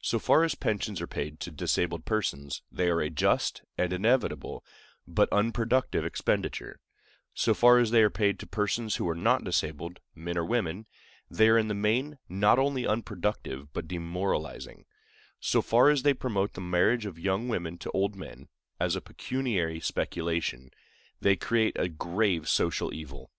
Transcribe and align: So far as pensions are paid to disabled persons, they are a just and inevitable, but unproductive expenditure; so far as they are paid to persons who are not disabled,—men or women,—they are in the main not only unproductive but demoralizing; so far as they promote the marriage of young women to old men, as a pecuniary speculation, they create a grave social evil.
So 0.00 0.18
far 0.18 0.42
as 0.42 0.56
pensions 0.56 1.00
are 1.00 1.06
paid 1.06 1.38
to 1.38 1.52
disabled 1.52 2.04
persons, 2.04 2.62
they 2.72 2.88
are 2.90 3.00
a 3.00 3.08
just 3.08 3.62
and 3.78 3.92
inevitable, 3.92 4.64
but 5.06 5.28
unproductive 5.32 6.04
expenditure; 6.04 6.80
so 7.32 7.54
far 7.54 7.78
as 7.78 7.92
they 7.92 8.02
are 8.02 8.10
paid 8.10 8.40
to 8.40 8.46
persons 8.48 8.96
who 8.96 9.08
are 9.08 9.14
not 9.14 9.44
disabled,—men 9.44 10.36
or 10.36 10.44
women,—they 10.44 11.48
are 11.48 11.56
in 11.58 11.68
the 11.68 11.74
main 11.76 12.18
not 12.28 12.58
only 12.58 12.88
unproductive 12.88 13.72
but 13.72 13.86
demoralizing; 13.86 14.84
so 15.38 15.62
far 15.62 15.90
as 15.90 16.02
they 16.02 16.12
promote 16.12 16.54
the 16.54 16.60
marriage 16.60 17.06
of 17.06 17.16
young 17.16 17.48
women 17.48 17.78
to 17.78 17.90
old 17.92 18.16
men, 18.16 18.48
as 18.80 18.96
a 18.96 19.00
pecuniary 19.00 19.78
speculation, 19.78 20.72
they 21.20 21.36
create 21.36 21.76
a 21.78 21.88
grave 21.88 22.48
social 22.48 22.92
evil. 22.92 23.30